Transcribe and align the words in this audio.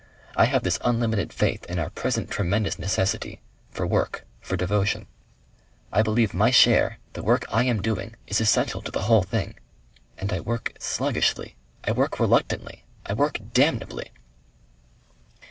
I 0.35 0.45
have 0.45 0.63
this 0.63 0.79
unlimited 0.83 1.31
faith 1.31 1.63
in 1.65 1.77
our 1.77 1.91
present 1.91 2.31
tremendous 2.31 2.79
necessity 2.79 3.39
for 3.69 3.85
work 3.85 4.25
for 4.39 4.57
devotion; 4.57 5.05
I 5.93 6.01
believe 6.01 6.33
my 6.33 6.49
share, 6.49 6.97
the 7.13 7.21
work 7.21 7.45
I 7.51 7.65
am 7.65 7.83
doing, 7.83 8.15
is 8.25 8.41
essential 8.41 8.81
to 8.81 8.89
the 8.89 9.03
whole 9.03 9.21
thing 9.21 9.59
and 10.17 10.33
I 10.33 10.39
work 10.39 10.73
sluggishly. 10.79 11.55
I 11.83 11.91
work 11.91 12.19
reluctantly. 12.19 12.83
I 13.05 13.13
work 13.13 13.41
damnably." 13.53 14.09